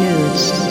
[0.00, 0.69] Noods.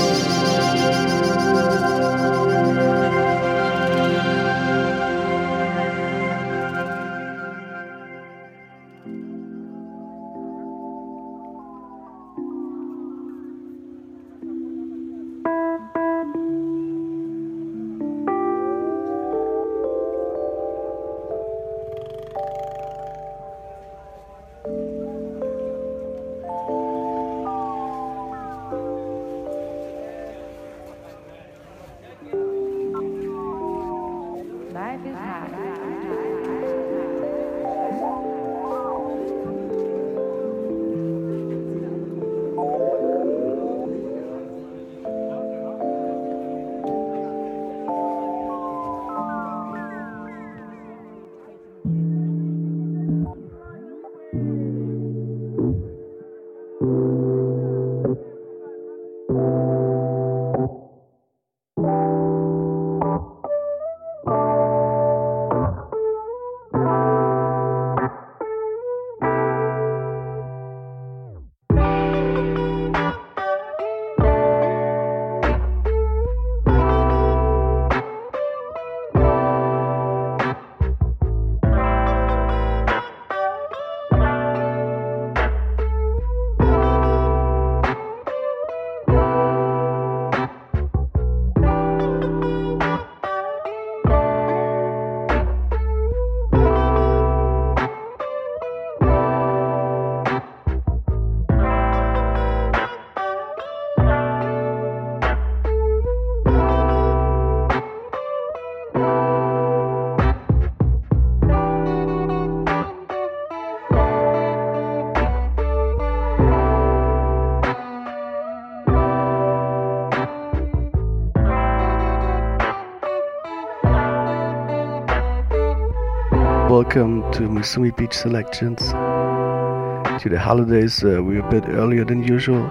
[126.89, 128.79] Welcome to Misumi Beach Selections.
[128.79, 132.67] To the holidays, uh, we're a bit earlier than usual,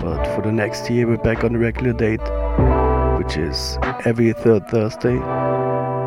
[0.00, 2.20] but for the next year, we're back on the regular date,
[3.22, 5.12] which is every third Thursday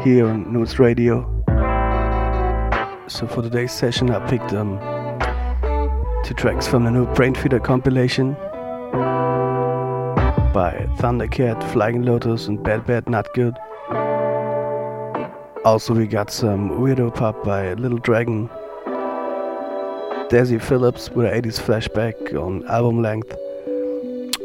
[0.04, 1.24] here on Noods Radio.
[3.08, 4.78] So for today's session, I picked um,
[6.26, 8.34] two tracks from the new Brainfeeder compilation
[10.52, 13.56] by Thundercat, Flying Lotus, and Bad Bad Not Good.
[15.66, 18.48] Also, we got some weirdo pop by Little Dragon.
[20.30, 23.36] Desi Phillips with an 80s flashback on album length.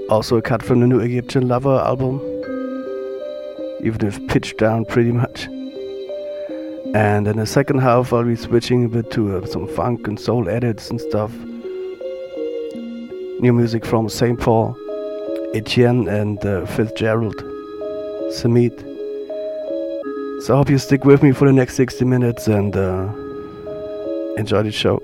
[0.08, 2.22] Also, a cut from the new Egyptian Lover album.
[3.82, 5.44] Even if pitched down pretty much.
[6.94, 10.18] And in the second half, I'll be switching a bit to uh, some funk and
[10.18, 11.32] soul edits and stuff.
[13.40, 14.40] New music from St.
[14.40, 14.74] Paul,
[15.54, 17.36] Ethyene, and uh, Fitzgerald.
[18.32, 18.89] Sameed.
[20.40, 23.12] So I hope you stick with me for the next 60 minutes and uh,
[24.38, 25.02] enjoy the show.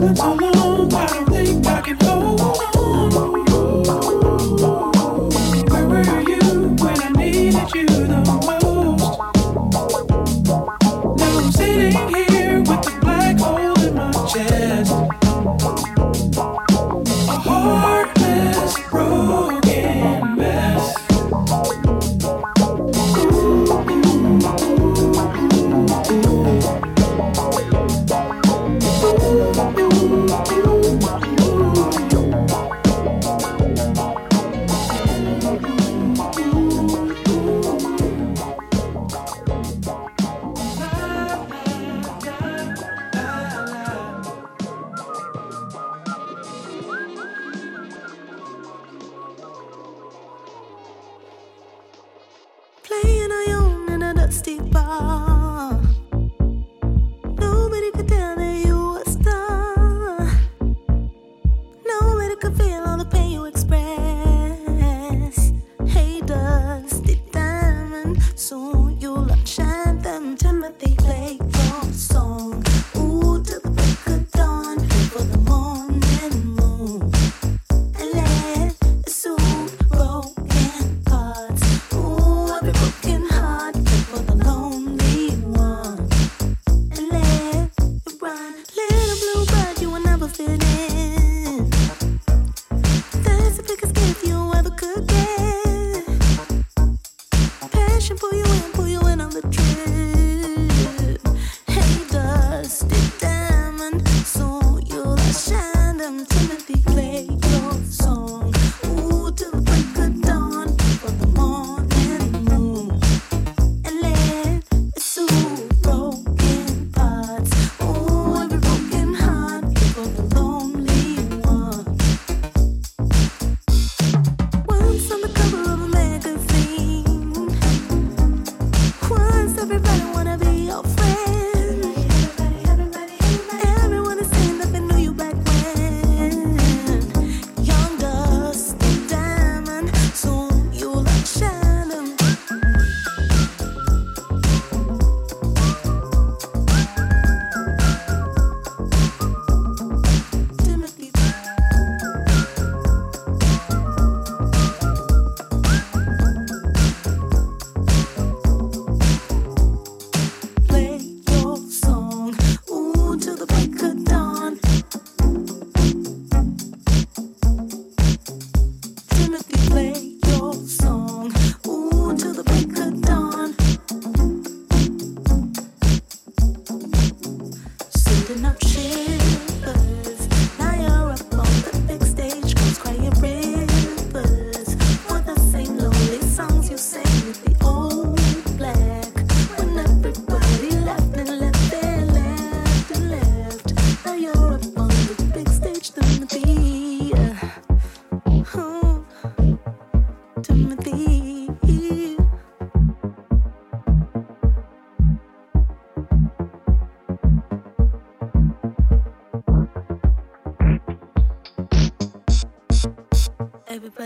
[0.00, 0.47] 我们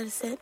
[0.03, 0.42] and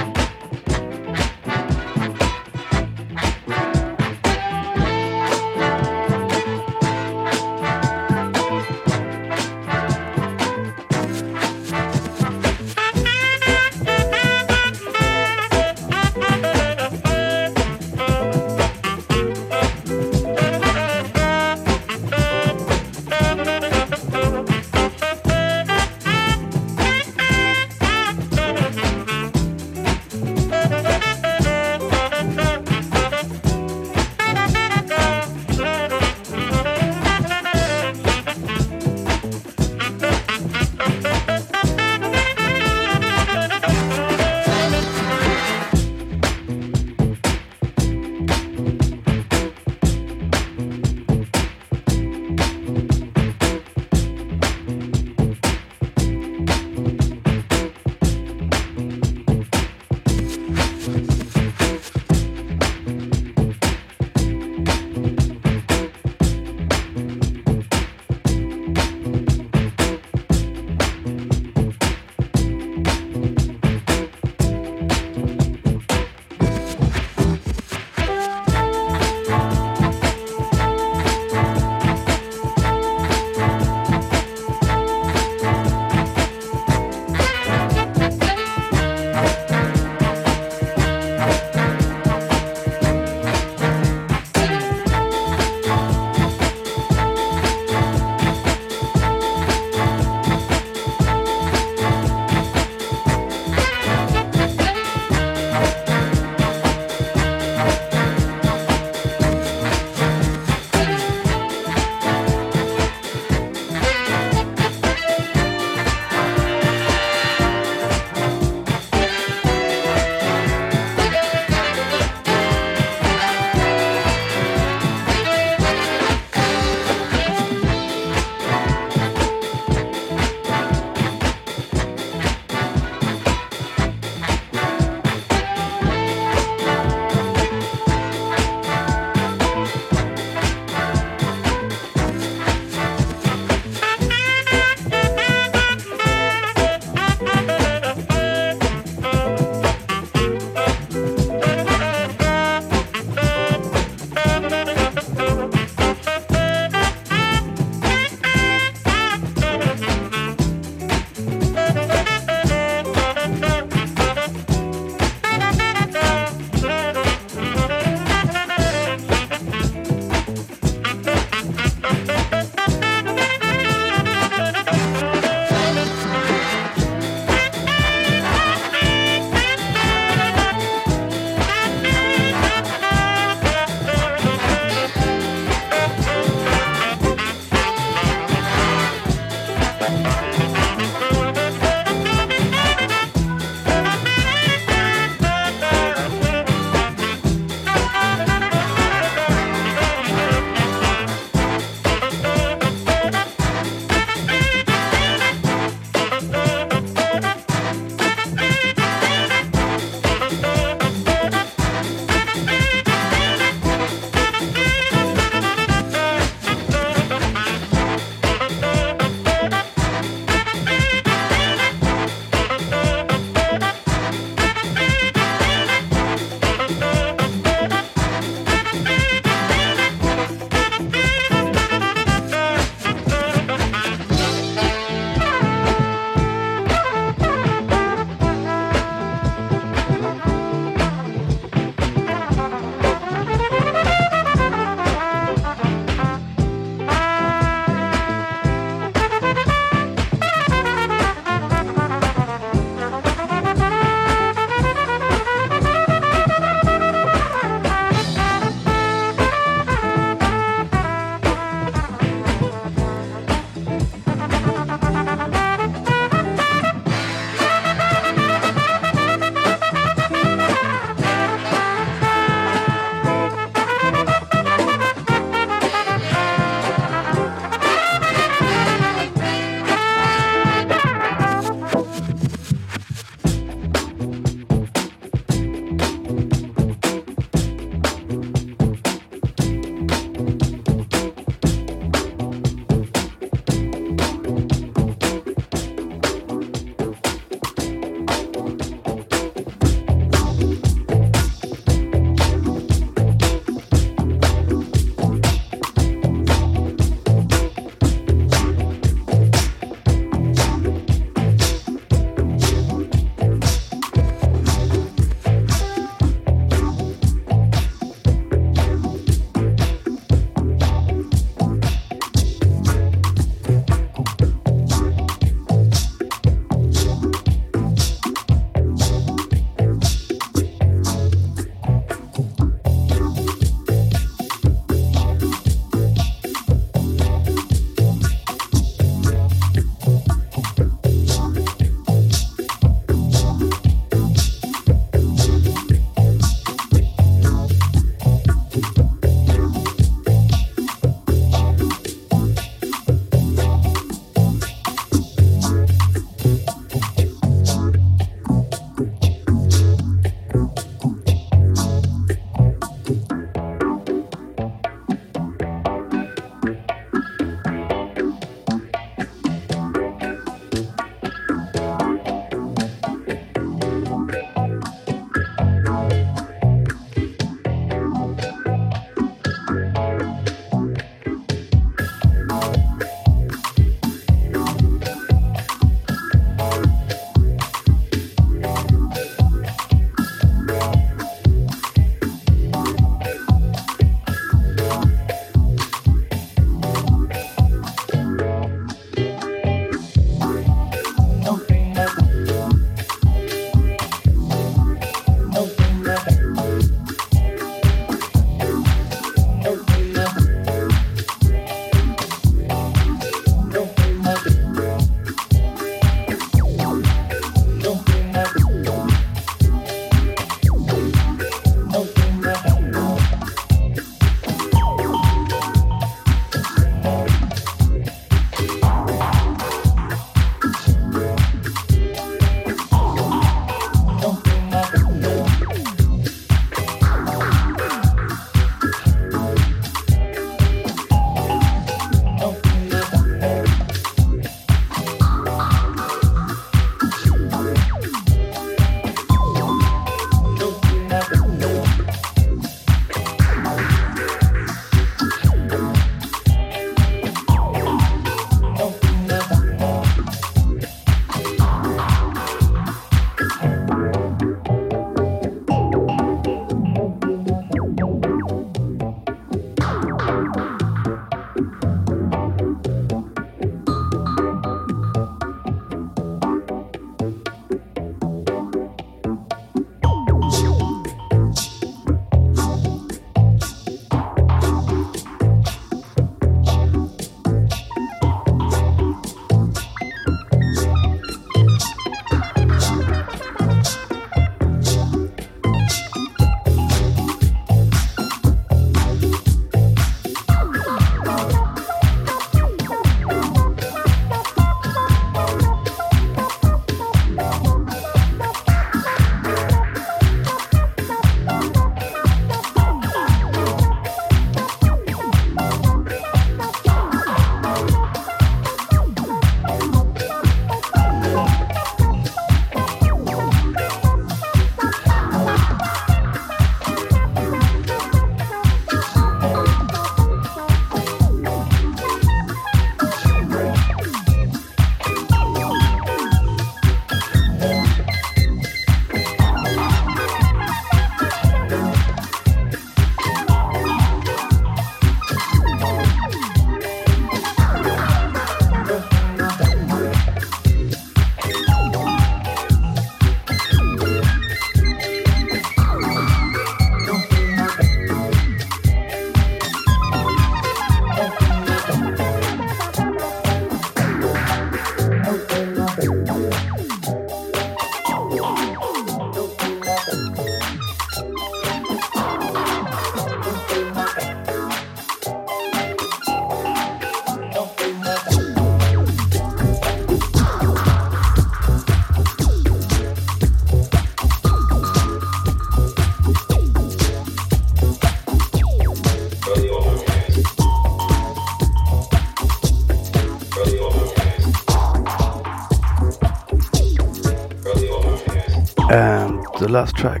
[599.50, 600.00] last track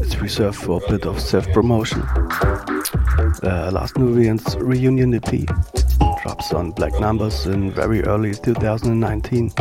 [0.00, 2.02] is reserved for a bit of self-promotion.
[2.02, 5.46] Uh, last Nubian's reunion EP
[6.22, 9.52] drops on Black Numbers in very early 2019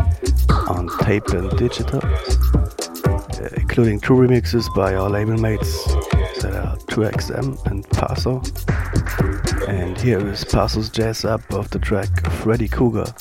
[0.67, 5.85] on tape and digital, uh, including two remixes by our label mates
[6.41, 8.41] that are 2XM and Paso.
[9.67, 13.13] And here is Paso's jazz up of the track Freddy Cougar.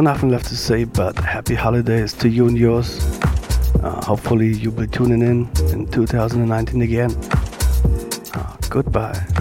[0.00, 3.20] Nothing left to say but happy holidays to you and yours.
[3.82, 7.10] Uh, hopefully you'll be tuning in in 2019 again.
[8.34, 9.39] Uh, goodbye.